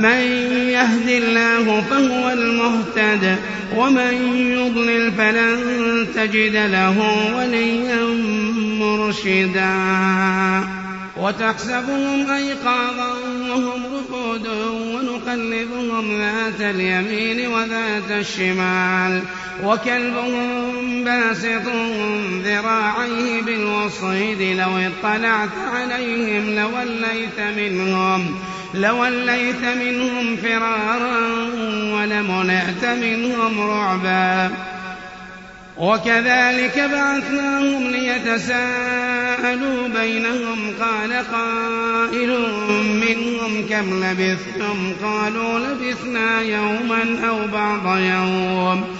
من 0.00 0.20
يهد 0.68 1.08
الله 1.08 1.80
فهو 1.80 2.30
المهتد 2.30 3.36
ومن 3.76 4.14
يضلل 4.34 5.12
فلن 5.12 5.58
تجد 6.14 6.56
له 6.56 6.96
وليا 7.36 8.04
مرشدا. 8.80 9.74
وتحسبهم 11.16 12.30
أيقاظا 12.30 13.12
وهم 13.50 13.82
رقود 13.94 14.48
ونقلبهم 14.94 16.18
ذات 16.18 16.60
اليمين 16.60 17.48
وذات 17.48 18.10
الشمال. 18.10 19.22
وكلبهم 19.64 21.04
باسط 21.04 21.66
ذراعيه 22.44 23.42
بالوصيد 23.42 24.58
لو 24.58 24.70
اطلعت 24.76 25.48
عليهم 25.72 26.54
لوليت 26.54 27.40
منهم. 27.56 28.34
لوليت 28.74 29.64
منهم 29.64 30.36
فرارا 30.36 31.28
ولملأت 31.94 32.84
منهم 32.84 33.60
رعبا. 33.60 34.50
وكذلك 35.76 36.90
بعثناهم 36.92 37.90
ليتساءلوا 37.90 39.88
بينهم 39.88 40.58
قال 40.80 41.12
قائل 41.12 42.28
منهم 42.80 43.66
كم 43.70 44.04
لبثتم؟ 44.04 44.92
قالوا 45.02 45.58
لبثنا 45.58 46.40
يوما 46.40 47.28
أو 47.28 47.38
بعض 47.52 47.98
يوم. 47.98 48.99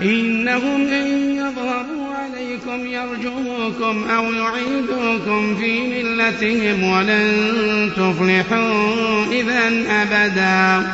إنهم 0.00 0.86
إن 0.86 1.36
يظهروا 1.36 2.14
عليكم 2.14 2.86
يرجوكم 2.86 4.10
أو 4.10 4.32
يعيدوكم 4.32 5.56
في 5.56 6.02
ملتهم 6.02 6.84
ولن 6.84 7.90
تفلحوا 7.96 9.24
إذا 9.32 9.72
أبدا. 9.88 10.92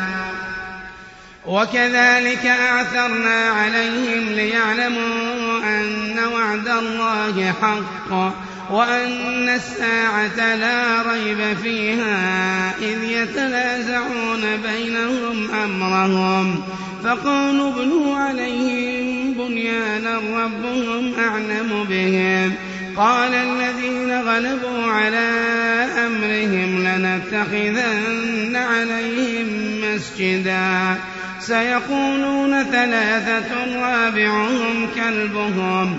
وكذلك 1.46 2.46
أعثرنا 2.46 3.50
عليهم 3.50 4.28
ليعلموا 4.28 5.58
أن 5.64 6.18
وعد 6.32 6.68
الله 6.68 7.54
حق. 7.62 8.47
وأن 8.70 9.48
الساعة 9.48 10.56
لا 10.56 11.02
ريب 11.12 11.56
فيها 11.62 12.72
إذ 12.78 13.04
يتنازعون 13.04 14.40
بينهم 14.62 15.50
أمرهم. 15.50 16.62
فقالوا 17.04 17.70
ابنوا 17.70 18.16
عليهم 18.16 19.32
بنيانا 19.32 20.18
ربهم 20.18 21.14
أعلم 21.18 21.86
بهم. 21.88 22.54
قال 22.96 23.34
الذين 23.34 24.22
غلبوا 24.22 24.92
على 24.92 25.30
أمرهم 26.06 26.84
لنتخذن 26.84 28.56
عليهم 28.56 29.46
مسجدا. 29.84 30.96
سيقولون 31.40 32.62
ثلاثة 32.64 33.80
رابعهم 33.80 34.88
كلبهم. 34.94 35.98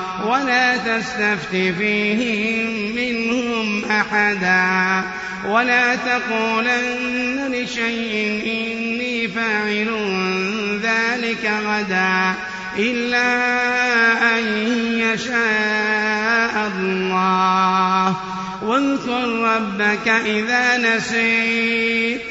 ولا 0.31 0.77
تستفت 0.77 1.51
فيهم 1.51 2.95
منهم 2.95 3.85
أحدا 3.85 5.03
ولا 5.47 5.95
تقولن 5.95 7.51
لشيء 7.53 8.41
إني 8.45 9.27
فاعل 9.27 9.89
ذلك 10.83 11.51
غدا 11.65 12.33
إلا 12.77 13.27
أن 14.37 14.43
يشاء 14.99 16.71
الله. 16.75 18.15
واذكر 18.63 19.27
ربك 19.27 20.07
إذا 20.07 20.77
نسيت 20.77 22.21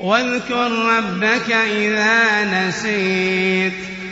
واذكر 0.00 0.72
ربك 0.72 1.52
إذا 1.52 2.44
نسيت. 2.44 3.72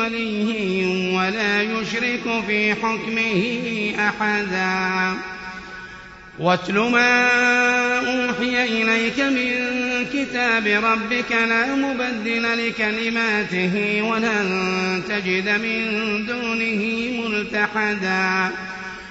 ولي 0.00 0.86
ولا 1.16 1.62
يشرك 1.62 2.42
في 2.46 2.74
حكمه 2.74 3.92
أحدا. 4.08 5.16
واتل 6.38 6.78
ما 6.78 7.28
أوحي 7.98 8.82
إليك 8.82 9.20
من 9.20 9.50
كتاب 10.12 10.66
ربك 10.66 11.32
لا 11.32 11.74
مبدل 11.74 12.68
لكلماته 12.68 14.02
ولن 14.02 15.02
تجد 15.08 15.48
من 15.48 16.26
دونه 16.26 16.82
ملتحدا. 17.20 18.50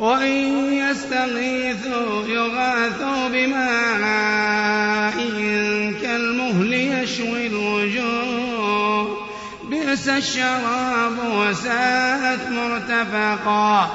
وإن 0.00 0.72
يستغيثوا 0.72 2.24
يغاثوا 2.28 3.28
بماء 3.28 5.14
كالمهل 6.02 6.72
يشوي 6.72 7.46
الوجوه. 7.46 9.18
بئس 9.70 10.08
الشراب 10.08 11.12
وساءت 11.36 12.40
مرتفقا. 12.50 13.90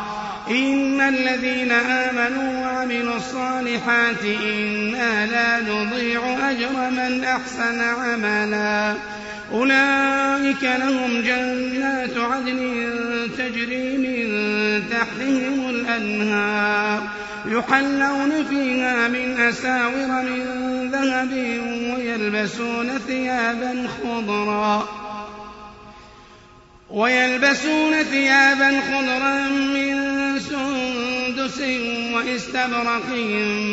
إن 0.50 1.02
الذين 1.02 1.72
آمنوا 1.72 2.62
وعملوا 2.62 3.16
الصالحات 3.16 4.24
إنا 4.24 5.26
لا 5.26 5.60
نضيع 5.74 6.50
أجر 6.50 6.90
من 6.92 7.24
أحسن 7.24 7.82
عملا. 7.82 8.96
أولئك 9.54 10.64
لهم 10.64 11.22
جنات 11.22 12.18
عدن 12.18 12.82
تجري 13.38 13.98
من 13.98 14.26
تحتهم 14.90 15.70
الأنهار 15.98 17.02
يحلون 17.46 18.46
فيها 18.50 19.08
من 19.08 19.42
أساور 19.42 20.22
من 20.22 20.90
ذهب 20.92 21.32
ويلبسون 21.96 23.00
ثيابا 23.08 23.88
خضرا 24.04 24.88
ويلبسون 26.90 28.04
ثيابا 28.04 28.82
خضرا 28.82 29.50
من 29.50 30.16
سندس 30.40 31.62
واستبرق 32.14 33.10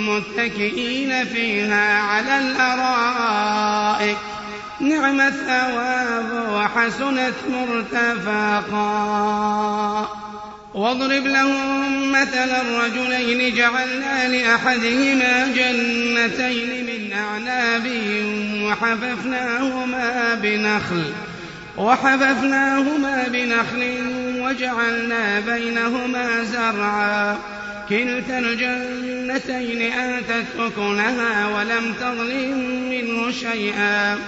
متكئين 0.08 1.24
فيها 1.24 1.98
على 1.98 2.38
الأرائك. 2.38 4.16
نعم 4.80 5.20
الثواب 5.20 6.48
وحسنت 6.52 7.34
مرتفقا. 7.48 8.82
واضرب 10.74 11.26
لهم 11.26 12.12
مثل 12.12 12.50
الرجلين 12.50 13.54
جعلنا 13.54 14.28
لأحدهما 14.28 15.46
جنتين 15.46 16.86
من 16.86 17.12
أعناب 17.12 17.90
وحففناهما 18.62 20.34
بنخل 20.42 21.04
وحففناهما 21.76 23.28
بنخل 23.28 23.96
وجعلنا 24.40 25.40
بينهما 25.40 26.44
زرعا. 26.44 27.38
كلتا 27.88 28.38
الجنتين 28.38 29.92
آتت 29.92 30.46
أكلها 30.58 31.46
ولم 31.48 31.94
تظلم 32.00 32.88
منه 32.90 33.30
شيئا. 33.30 34.18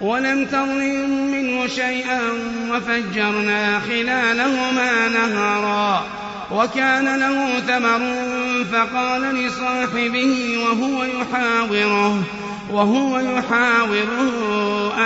ولم 0.00 0.46
تظلم 0.46 1.30
منه 1.30 1.66
شيئا 1.66 2.20
وفجرنا 2.70 3.80
خلالهما 3.80 5.08
نهرا 5.08 6.04
وكان 6.50 7.16
له 7.16 7.60
ثمر 7.60 8.14
فقال 8.72 9.22
لصاحبه 9.22 10.58
وهو 10.58 11.04
يحاوره 11.04 12.22
وهو 12.70 13.18
يحاوره 13.18 14.32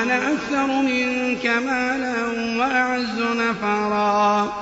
أنا 0.03 0.33
أكثر 0.33 0.67
منك 0.67 1.47
مالا 1.47 2.15
وأعز 2.59 3.21
نفرا. 3.21 4.53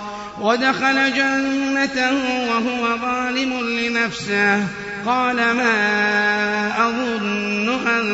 ودخل 0.41 1.13
جنته 1.15 2.13
وهو 2.49 2.97
ظالم 2.99 3.61
لنفسه. 3.61 4.67
قال 5.07 5.37
ما 5.37 6.89
أظن 6.89 7.69
أن 7.89 8.05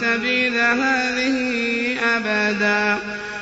تبيد 0.00 0.56
هذه 0.56 1.36
أبدا 2.16 2.98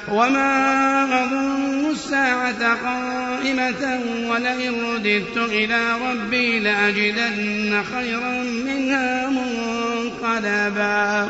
وما 0.08 1.04
أظن 1.24 1.90
الساعة 1.90 2.74
قائمة 2.84 4.00
ولئن 4.28 4.94
رددت 4.94 5.36
إلى 5.36 5.80
ربي 6.10 6.60
لأجدن 6.60 7.82
خيرا 7.94 8.42
منها 8.42 9.30
منقلبا. 9.30 11.28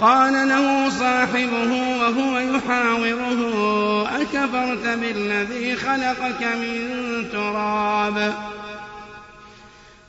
قال 0.00 0.48
له 0.48 0.90
صاحبه 0.90 1.98
وهو 2.00 2.38
يحاوره 2.38 3.40
أكفرت 4.20 4.86
بالذي 4.86 5.76
خلقك 5.76 6.42
من 6.42 7.24
تراب؟ 7.32 8.34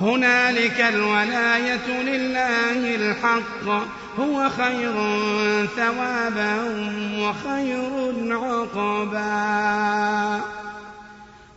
هنالك 0.00 0.80
الولاية 0.80 2.02
لله 2.02 2.94
الحق. 2.94 3.86
هو 4.18 4.48
خير 4.48 4.92
ثوابا 5.76 6.56
وخير 7.18 8.36
عقبا. 8.36 9.26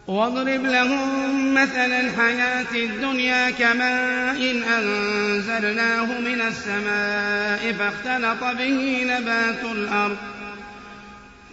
واضرب 0.07 0.63
لهم 0.65 1.53
مثل 1.53 1.91
الحياة 1.91 2.75
الدنيا 2.75 3.49
كماء 3.49 4.63
أنزلناه 4.77 6.19
من 6.19 6.41
السماء 6.41 7.73
فاختلط 7.79 8.43
به 8.57 9.03
نبات 9.07 9.63
الأرض. 9.71 10.17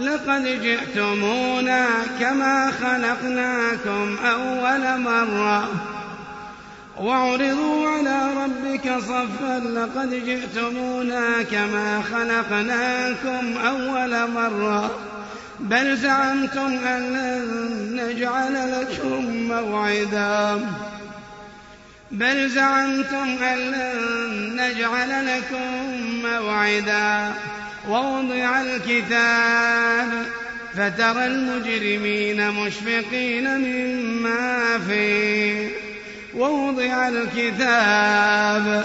لقد 0.00 0.62
جئتمونا 0.62 1.86
كما 2.20 2.72
خلقناكم 2.82 4.16
أول 4.24 5.00
مرة. 5.00 5.68
وعرضوا 6.98 7.88
على 7.88 8.28
ربك 8.44 8.98
صفا 8.98 9.58
لقد 9.58 10.10
جئتمونا 10.24 11.42
كما 11.42 12.02
خلقناكم 12.12 13.56
أول 13.66 14.30
مرة. 14.30 14.90
بل 15.60 15.96
زعمتم 15.96 16.78
أن 16.86 17.12
لن 17.12 18.00
نجعل 18.02 18.80
لكم 18.80 19.24
موعدا. 19.48 20.66
بل 22.10 22.48
زعمتم 22.48 23.36
أن 23.42 23.58
لن 23.58 24.60
نجعل 24.60 25.26
لكم 25.26 25.86
موعدا. 26.22 27.32
ووضع 27.88 28.60
الكتاب 28.60 30.26
فترى 30.76 31.26
المجرمين 31.26 32.50
مشفقين 32.50 33.58
مما 33.58 34.78
فيه. 34.88 35.68
ووضع 36.34 37.08
الكتاب 37.08 38.84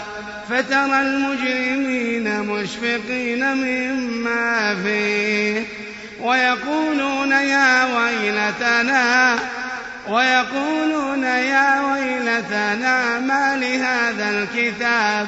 فترى 0.49 1.01
المجرمين 1.01 2.39
مشفقين 2.39 3.53
مما 3.53 4.75
فيه. 4.83 5.63
ويقولون 6.21 7.31
يا 7.31 7.85
ويلتنا 7.97 9.39
ويقولون 10.09 11.23
يا 11.23 11.81
ويلتنا 11.81 13.19
ما 13.19 13.55
لهذا 13.55 14.29
الكتاب؟ 14.29 15.27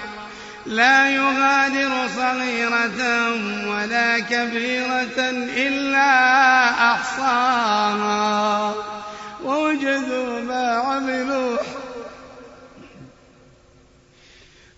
لا 0.65 1.09
يغادر 1.09 2.07
صغيرة 2.15 3.31
ولا 3.67 4.19
كبيرة 4.19 5.19
إلا 5.57 6.91
أحصاها. 6.91 8.75
ووجدوا 9.43 10.41
ما 10.41 10.75
عملوا. 10.75 11.57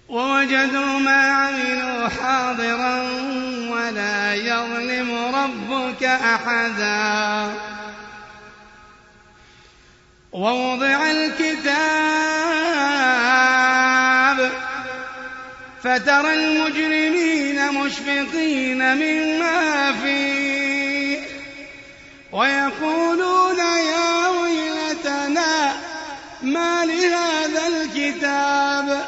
ووجدوا 0.09 0.99
ما 0.99 1.31
عملوا 1.31 2.07
حاضرا 2.07 3.01
ولا 3.69 4.33
يظلم 4.33 5.35
ربك 5.35 6.03
أحدا. 6.03 7.53
ووضع 10.31 11.11
الكتاب 11.11 12.23
فترى 15.83 16.33
المجرمين 16.33 17.71
مشفقين 17.71 18.95
مما 18.95 19.91
فيه 19.91 21.19
ويقولون 22.31 23.57
يا 23.57 24.29
ويلتنا 24.29 25.73
ما 26.41 26.85
لهذا 26.85 27.67
الكتاب؟ 27.67 29.07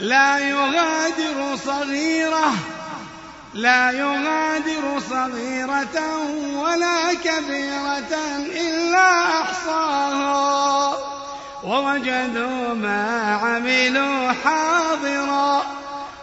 لا 0.00 0.38
يغادر 0.38 1.56
صغيرة 1.66 2.52
لا 3.54 3.90
يغادر 3.90 5.00
صغيرة 5.10 6.18
ولا 6.54 7.14
كبيرة 7.14 8.16
إلا 8.56 9.40
أحصاها 9.42 10.98
ووجدوا 11.64 12.74
ما 12.74 13.34
عملوا 13.42 14.32
حاضرا 14.32 15.83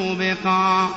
موبقا 0.00 0.88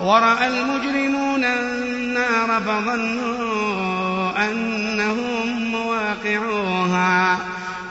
ورأى 0.00 0.46
المجرمون 0.48 1.44
النار 1.44 2.60
فظنوا 2.60 4.30
أنهم 4.50 5.70
مواقعوها. 5.72 7.38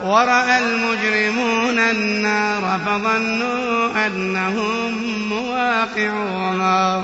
ورأى 0.04 0.60
المجرمون 0.60 1.80
النار 1.80 2.80
فظنوا 2.86 4.08
أنهم 4.08 4.94
مواقعوها. 5.30 7.04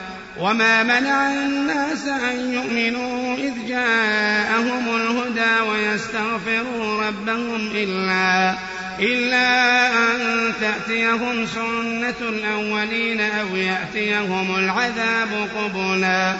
وما 0.41 0.83
منع 0.83 1.33
الناس 1.33 2.07
أن 2.07 2.53
يؤمنوا 2.53 3.35
إذ 3.35 3.67
جاءهم 3.67 4.95
الهدى 4.95 5.69
ويستغفروا 5.69 7.07
ربهم 7.07 7.71
إلا 7.75 8.55
إلا 8.99 9.89
أن 9.89 10.53
تأتيهم 10.61 11.45
سنة 11.45 12.29
الأولين 12.29 13.21
أو 13.21 13.55
يأتيهم 13.55 14.55
العذاب 14.55 15.49
قبلا. 15.57 16.35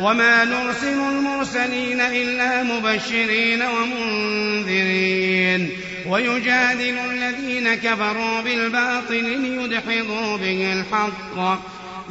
وما 0.00 0.44
نرسل 0.44 1.00
المرسلين 1.10 2.00
إلا 2.00 2.62
مبشرين 2.62 3.62
ومنذرين. 3.62 5.70
ويجادل 6.06 6.98
الذين 7.10 7.74
كفروا 7.74 8.40
بالباطل 8.40 9.24
ليدحضوا 9.24 10.36
به 10.36 10.72
الحق. 10.72 11.58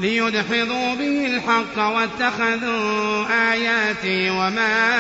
ليدحضوا 0.02 0.96
به 0.96 1.26
الحق 1.26 1.78
واتخذوا 1.78 3.26
آياتي 3.52 4.30
وما 4.30 4.98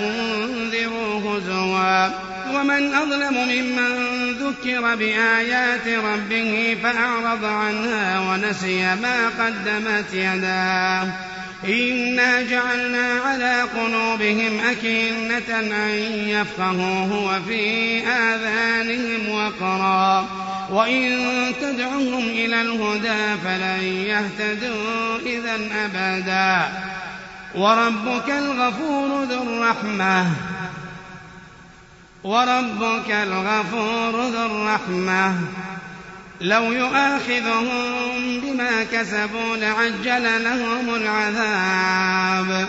أنذروا 0.00 1.20
هزوا. 1.20 2.08
ومن 2.54 2.94
أظلم 2.94 3.34
ممن 3.34 3.92
ذكر 4.32 4.94
بآيات 4.94 5.88
ربه 5.88 6.76
فأعرض 6.82 7.44
عنها 7.44 8.20
ونسي 8.20 8.82
ما 8.82 9.28
قدمت 9.28 10.14
يداه. 10.14 11.08
إنا 11.68 12.42
جعلنا 12.42 13.12
على 13.26 13.62
قلوبهم 13.62 14.60
أكنة 14.70 15.60
أن 15.60 15.90
يفقهوه 16.28 17.24
وفي 17.24 17.98
آذانهم 18.06 19.28
وقرا. 19.30 20.28
وإن 20.70 21.52
تدعهم 21.60 22.28
إلى 22.28 22.60
الهدى 22.60 23.40
فلن 23.44 23.84
يهتدوا 23.84 25.18
إذا 25.26 25.58
أبدا 25.84 26.68
وربك 27.54 28.30
الغفور 28.30 29.24
ذو 29.24 29.42
الرحمة 29.42 30.26
وربك 32.24 33.10
الغفور 33.10 34.28
ذو 34.28 34.46
الرحمة 34.46 35.34
لو 36.40 36.72
يؤاخذهم 36.72 38.40
بما 38.40 38.84
كسبوا 38.92 39.56
لعجل 39.56 40.44
لهم 40.44 40.94
العذاب 40.94 42.68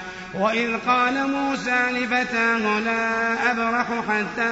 وإذ 0.33 0.77
قال 0.87 1.29
موسى 1.31 1.91
لفتاه 1.91 2.79
لا 2.79 3.51
أبرح 3.51 3.85
حتى 4.09 4.51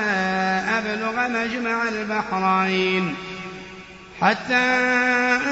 أبلغ 0.78 1.28
مجمع 1.28 1.84
البحرين. 1.84 3.16
حتى 4.22 4.66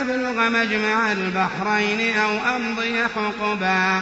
أبلغ 0.02 0.50
مجمع 0.50 1.12
البحرين 1.12 2.18
أو 2.18 2.56
أمضي 2.56 3.04
حقبا. 3.16 4.02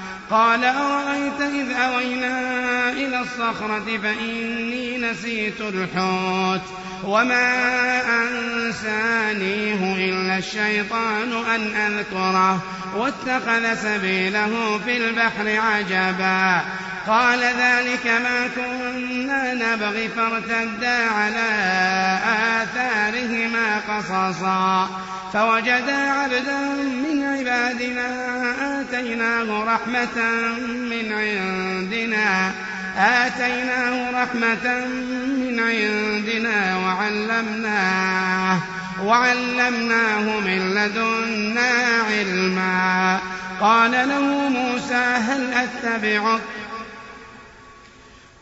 قال 0.31 0.65
أرأيت 0.65 1.41
إذ 1.41 1.71
أوينا 1.71 2.91
إلى 2.91 3.19
الصخرة 3.19 3.97
فإني 4.03 4.97
نسيت 4.97 5.61
الحوت 5.61 6.61
وما 7.03 8.01
أنسانيه 8.23 9.95
إلا 10.09 10.37
الشيطان 10.37 11.31
أن 11.55 11.75
أذكره 11.75 12.61
واتخذ 12.95 13.75
سبيله 13.75 14.79
في 14.85 14.97
البحر 14.97 15.59
عجبا 15.59 16.61
قال 17.07 17.39
ذلك 17.39 18.07
ما 18.07 18.47
كنا 18.55 19.53
نبغي 19.53 20.07
فارتدا 20.07 21.09
على 21.09 21.49
آثارهما 22.61 23.79
قصصا. 23.89 24.89
فوجدا 25.33 26.11
عبدا 26.11 26.59
من 27.03 27.23
عبادنا 27.23 28.11
آتيناه 28.81 29.63
رحمة 29.63 30.21
من 30.91 31.13
عندنا. 31.13 32.51
آتيناه 32.97 34.23
رحمة 34.23 34.85
من 35.25 35.59
عندنا 35.59 36.77
وعلمناه 36.77 38.59
وعلمناه 39.03 40.39
من 40.39 40.73
لدنا 40.75 41.71
علما. 42.09 43.19
قال 43.61 43.91
له 43.91 44.49
موسى 44.49 44.93
هل 44.95 45.53
أتبعك؟ 45.53 46.41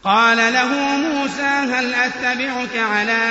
قال 0.03 0.38
له 0.38 0.97
موسى 0.97 1.41
هل 1.41 1.93
أتبعك 1.93 2.77
على 2.91 3.21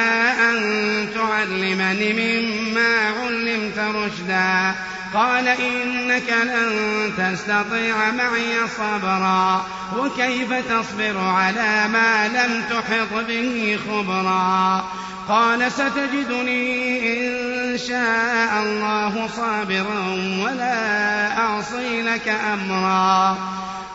أن 0.50 1.09
تعلمني 1.14 2.12
مما 2.12 2.96
علمت 3.20 3.78
رشدا؟ 3.78 4.74
قال 5.14 5.48
إنك 5.48 6.31
لن 6.42 7.12
تستطيع 7.18 8.11
معي 8.11 8.68
صبرا 8.76 9.66
وكيف 9.98 10.52
تصبر 10.52 11.18
على 11.18 11.88
ما 11.88 12.28
لم 12.28 12.64
تحط 12.70 13.24
به 13.28 13.78
خبرا؟ 13.88 14.85
قال 15.28 15.72
ستجدني 15.72 17.00
إن 17.12 17.78
شاء 17.78 18.62
الله 18.62 19.28
صابرا 19.37 20.07
ولا 20.44 21.38
أعصي 21.38 22.02
لك 22.02 22.28
أمرا. 22.52 23.38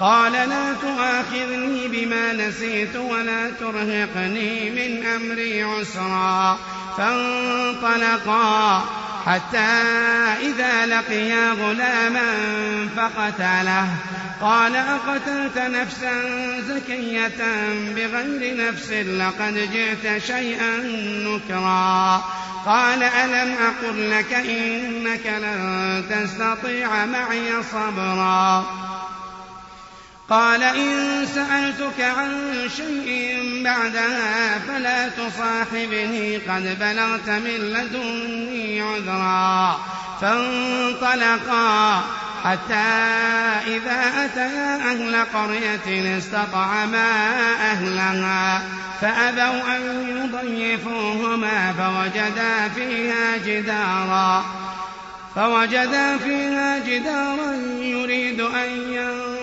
قال 0.00 0.32
لا 0.32 0.72
تؤاخذني 0.82 1.88
بما 1.88 2.32
نسيت 2.32 2.96
ولا 2.96 3.50
ترهقني 3.50 4.70
من 4.70 5.06
أمري 5.06 5.62
عسرا. 5.62 6.58
فانطلقا 6.98 8.84
حتى 9.26 9.58
إذا 10.40 10.86
لقيا 10.86 11.52
غلاما 11.52 12.34
فقتله. 12.96 13.88
قال 14.40 14.76
أقتلت 14.76 15.58
نفسا 15.58 16.22
زكية 16.60 17.44
بغير 17.96 18.68
نفس 18.68 18.90
لقد 18.92 19.68
جئت 19.72 20.22
شيئا 20.22 20.76
نكرا. 21.24 22.24
قال 22.66 23.02
ألم 23.02 23.54
أقل 23.54 24.10
لك 24.10 24.32
إنك 24.32 25.26
لن 25.26 26.04
تستطيع 26.10 27.06
معي 27.06 27.62
صبرا. 27.72 28.64
قال 30.30 30.62
إن 30.62 31.26
سألتك 31.26 32.00
عن 32.00 32.54
شيء 32.76 33.40
بعدها 33.64 34.58
فلا 34.58 35.08
تصاحبني 35.08 36.36
قد 36.36 36.78
بلغت 36.80 37.28
من 37.28 37.56
لدني 37.60 38.80
عذرا. 38.80 39.80
فانطلقا 40.20 42.00
حتى 42.44 42.74
إذا 43.66 44.24
أتيا 44.24 44.76
أهل 44.76 45.24
قرية 45.34 46.18
استطعما 46.18 47.30
أهلها 47.70 48.62
فأبوا 49.00 49.76
أن 49.76 50.08
يضيفوهما 50.08 51.72
فوجدا 51.72 52.68
فيها 52.68 53.36
جدارا. 53.46 54.44
فوجدا 55.34 56.16
فيها 56.16 56.78
جدارا 56.78 57.54
يريد 57.80 58.40
أن 58.40 58.92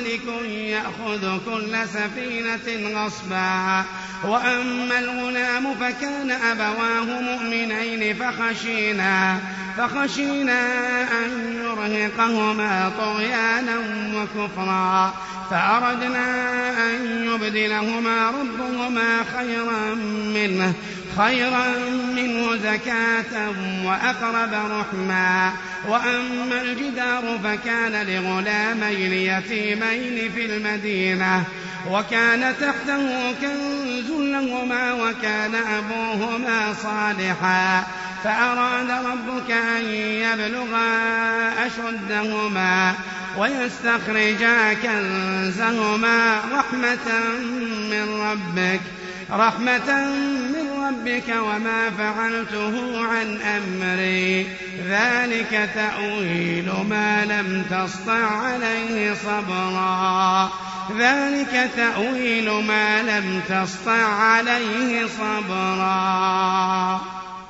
ملك 0.00 0.50
يأخذ 0.50 1.38
كل 1.44 1.76
سفينة 1.88 2.98
غصبا. 3.00 3.84
وأما 4.24 4.98
الغلام 4.98 5.74
فكان 5.74 6.30
أبواه 6.30 7.20
مؤمنين 7.20 8.16
فخشينا 8.16 9.38
فخشينا 9.76 10.62
أن 11.02 11.56
يرهقهما 11.64 12.92
طغيانا 12.98 13.76
وكفرا. 14.14 15.14
فأردنا 15.50 16.26
أن 16.90 17.24
يبدلهما 17.24 18.30
ربهما 18.30 19.24
خيرا 19.38 19.94
منه 20.34 20.74
خيرا 21.18 21.68
منه 22.16 22.56
زكاة 22.56 23.50
وأقرب 23.84 24.52
رحما. 24.52 25.52
وأما 25.88 26.62
الجدار 26.62 27.38
فكان 27.44 28.06
لغلامين 28.06 29.12
يتيمين 29.12 30.30
في 30.34 30.46
المدينة 30.46 31.44
وكان 31.90 32.54
تحته 32.60 33.32
كنز 33.32 34.10
لهما 34.10 34.92
وكان 34.92 35.54
أبوهما 35.54 36.74
صالحا. 36.82 37.86
فأراد 38.24 38.90
ربك 38.90 39.50
أن 39.50 39.84
يبلغا 39.94 40.88
أشدهما 41.66 42.94
ويستخرجا 43.38 44.74
كنزهما 44.74 46.40
رحمة 46.52 47.18
من 47.90 48.20
ربك. 48.20 48.80
رحمة 49.30 50.08
من 50.52 50.84
ربك 50.88 51.36
وما 51.36 51.90
فعلته 51.90 53.04
عن 53.06 53.40
أمري. 53.40 54.46
ذلك 54.88 55.70
تأويل 55.74 56.72
ما 56.90 57.24
لم 57.24 57.64
تسطع 57.70 58.26
عليه 58.26 59.14
صبرا. 59.14 60.50
ذلك 60.98 61.70
تأويل 61.76 62.50
ما 62.50 63.02
لم 63.02 63.40
تسطع 63.48 64.06
عليه 64.06 65.06
صبرا. 65.06 67.00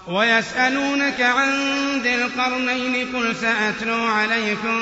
ويسألونك 0.07 1.21
عن 1.21 1.53
ذي 2.03 2.15
القرنين 2.15 3.17
قل 3.17 3.37
سأتلو 3.37 4.05
عليكم 4.05 4.77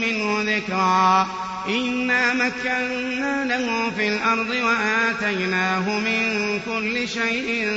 منه 0.00 0.56
ذكرا. 0.56 1.28
إنا 1.68 2.34
مكنا 2.34 3.44
له 3.44 3.90
في 3.90 4.08
الأرض 4.08 4.50
وآتيناه 4.50 5.98
من 5.98 6.60
كل 6.66 7.08
شيء 7.08 7.68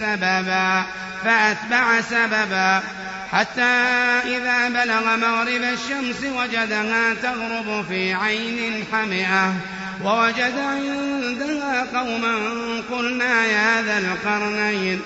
سببا 0.00 0.84
فأتبع 1.24 2.00
سببا 2.00 2.82
حتى 3.32 3.72
إذا 4.26 4.68
بلغ 4.68 5.16
مغرب 5.16 5.62
الشمس 5.62 6.24
وجدها 6.24 7.14
تغرب 7.14 7.84
في 7.88 8.14
عين 8.14 8.84
حمئة 8.92 9.54
ووجد 10.04 10.58
عندها 10.58 11.86
قوما 11.94 12.36
قلنا 12.90 13.46
يا 13.46 13.82
ذا 13.82 13.98
القرنين 13.98 15.00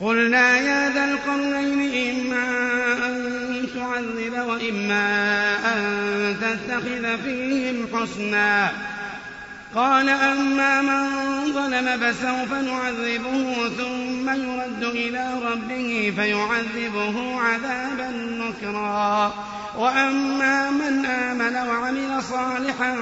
قلنا 0.00 0.56
يا 0.56 0.90
ذا 0.90 1.04
القرنين 1.04 2.10
إما 2.10 2.44
أن 3.06 3.45
تعذب 3.76 4.46
وإما 4.48 5.06
أن 5.74 6.36
تتخذ 6.40 7.22
فيهم 7.24 7.86
حسنا. 7.94 8.70
قال 9.74 10.08
أما 10.08 10.82
من 10.82 11.06
ظلم 11.52 12.00
فسوف 12.00 12.52
نعذبه 12.52 13.68
ثم 13.68 14.30
يرد 14.30 14.82
إلى 14.82 15.34
ربه 15.52 16.12
فيعذبه 16.16 17.40
عذابا 17.40 18.10
نكرا. 18.10 19.34
وأما 19.78 20.70
من 20.70 21.06
آمن 21.06 21.68
وعمل 21.68 22.22
صالحا 22.22 22.96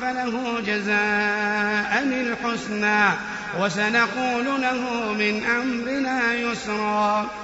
فله 0.00 0.60
جزاء 0.66 2.02
الحسنى. 2.02 3.14
وسنقول 3.60 4.44
له 4.44 5.12
من 5.18 5.44
أمرنا 5.44 6.34
يسرا. 6.34 7.43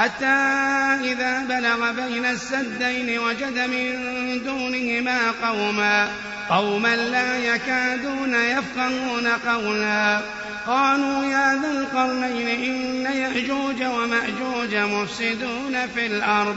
حتى 0.00 0.36
إذا 1.12 1.44
بلغ 1.48 1.92
بين 1.92 2.26
السدين 2.26 3.18
وجد 3.18 3.58
من 3.58 3.92
دونهما 4.44 5.30
قوما 5.30 6.08
قوما 6.50 6.96
لا 6.96 7.38
يكادون 7.38 8.34
يفقهون 8.34 9.28
قولا. 9.28 10.20
قالوا 10.66 11.24
يا 11.24 11.60
ذا 11.62 11.70
القرنين 11.70 12.48
إن 12.48 13.12
يأجوج 13.12 13.82
ومأجوج 13.82 14.74
مفسدون 14.74 15.86
في 15.94 16.06
الأرض. 16.06 16.56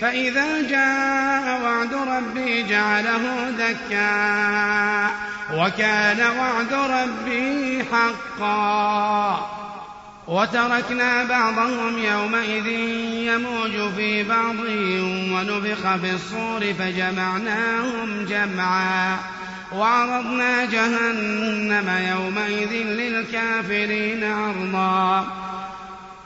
فإذا 0.00 0.62
جاء 0.62 1.60
وعد 1.64 1.94
ربي 1.94 2.62
جعله 2.62 3.50
دكا 3.50 5.10
وكان 5.54 6.36
وعد 6.38 6.72
ربي 6.72 7.84
حقا. 7.92 9.50
وتركنا 10.28 11.24
بعضهم 11.24 11.98
يومئذ 11.98 12.66
يموج 13.28 13.94
في 13.96 14.22
بعض 14.22 14.56
ونفخ 15.32 15.96
في 15.96 16.10
الصور 16.14 16.74
فجمعناهم 16.78 18.24
جمعا. 18.24 19.16
وعرضنا 19.72 20.64
جهنم 20.64 21.88
يومئذ 22.10 22.72
للكافرين 22.72 24.24
عرضا. 24.24 25.47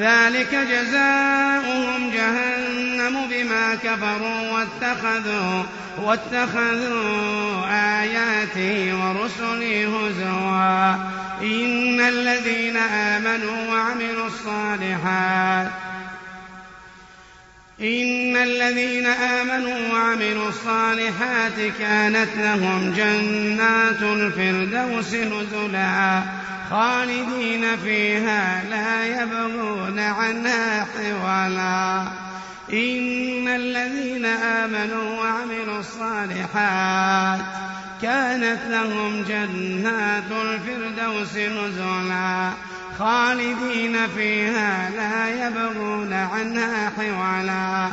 ذلك 0.00 0.54
جزاؤهم 0.54 2.10
جهنم 2.10 3.26
بما 3.30 3.74
كفروا 3.74 4.50
واتخذوا 4.50 5.62
واتخذوا 5.98 7.66
آياتي 8.00 8.92
ورسلي 8.92 9.86
هزوا. 9.86 10.94
إن 11.42 12.00
الذين 12.00 12.76
آمنوا 12.76 13.70
وعملوا 13.70 14.26
الصالحات 14.26 15.70
إن 17.80 18.36
الذين 18.36 19.06
آمنوا 19.06 19.92
وعملوا 19.92 20.48
الصالحات 20.48 21.72
كانت 21.78 22.28
لهم 22.36 22.94
جنات 22.96 24.02
الفردوس 24.02 25.14
نزلا. 25.14 26.22
خالدين 26.72 27.76
فيها 27.76 28.64
لا 28.70 29.22
يبغون 29.22 29.98
عنها 29.98 30.84
حولا 30.84 32.02
إن 32.72 33.48
الذين 33.48 34.24
آمنوا 34.26 35.20
وعملوا 35.20 35.80
الصالحات 35.80 37.40
كانت 38.02 38.58
لهم 38.70 39.22
جنات 39.28 40.30
الفردوس 40.30 41.36
نزلا. 41.36 42.50
خالدين 43.02 43.96
فيها 44.16 44.90
لا 44.96 45.46
يبغون 45.46 46.12
عنها 46.12 46.92
حولا 46.96 47.88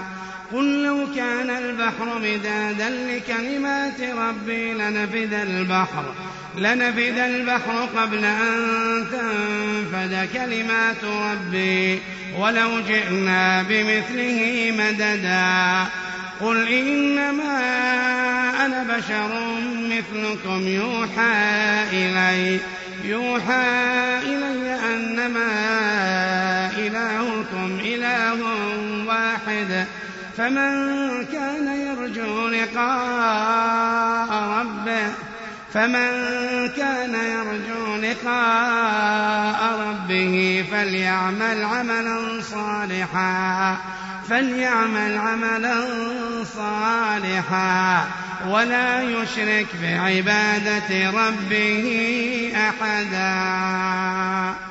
قل 0.53 0.83
لو 0.83 1.07
كان 1.15 1.49
البحر 1.49 2.19
مدادا 2.19 2.89
لكلمات 2.89 4.01
ربي 4.01 4.73
لنفد 4.73 5.33
البحر 5.33 6.13
لنفد 6.57 7.17
البحر 7.17 7.87
قبل 7.97 8.25
أن 8.25 9.05
تنفد 9.11 10.29
كلمات 10.33 11.03
ربي. 11.03 11.99
ولو 12.37 12.79
جئنا 12.79 13.63
بمثله 13.63 14.73
مددا. 14.77 15.85
قل 16.41 16.67
إنما 16.67 17.59
أنا 18.65 18.97
بشر 18.97 19.29
مثلكم 19.89 20.67
يوحى 20.67 21.33
إلي. 21.93 22.59
يوحى 23.03 24.19
إلي 24.23 24.75
أنما 24.93 25.51
إلهكم 26.77 27.79
إله 27.81 28.37
واحد 29.07 29.85
فمن 30.37 31.25
كان 31.25 31.67
يرجو 31.67 32.47
لقاء 32.47 34.29
ربه 34.59 35.13
فمن 35.73 36.09
كان 36.77 37.15
يرجو 37.15 37.95
لقاء 37.95 39.79
ربه 39.87 40.65
فليعمل 40.71 41.63
عملا 41.65 42.41
صالحا 42.41 43.77
فليعمل 44.29 45.17
عملا 45.17 45.85
صالحا. 46.55 48.07
ولا 48.47 49.01
يشرك 49.01 49.67
بعبادة 49.81 51.09
ربه 51.09 52.51
أحدا. 52.55 54.68